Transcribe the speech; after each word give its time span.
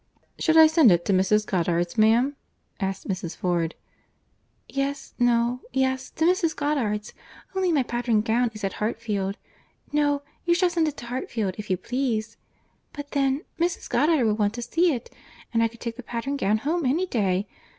"Should 0.39 0.57
I 0.57 0.65
send 0.65 0.91
it 0.91 1.05
to 1.05 1.13
Mrs. 1.13 1.45
Goddard's, 1.45 1.95
ma'am?" 1.95 2.35
asked 2.79 3.07
Mrs. 3.07 3.35
Ford.—"Yes—no—yes, 3.37 6.09
to 6.09 6.25
Mrs. 6.25 6.55
Goddard's. 6.55 7.13
Only 7.55 7.71
my 7.71 7.83
pattern 7.83 8.21
gown 8.21 8.49
is 8.55 8.63
at 8.63 8.73
Hartfield. 8.81 9.37
No, 9.93 10.23
you 10.43 10.55
shall 10.55 10.71
send 10.71 10.87
it 10.87 10.97
to 10.97 11.05
Hartfield, 11.05 11.53
if 11.59 11.69
you 11.69 11.77
please. 11.77 12.37
But 12.93 13.11
then, 13.11 13.43
Mrs. 13.59 13.87
Goddard 13.91 14.25
will 14.25 14.33
want 14.33 14.55
to 14.55 14.63
see 14.63 14.91
it.—And 14.91 15.61
I 15.61 15.67
could 15.67 15.79
take 15.79 15.97
the 15.97 16.01
pattern 16.01 16.35
gown 16.35 16.57
home 16.57 16.83
any 16.83 17.05
day. 17.05 17.47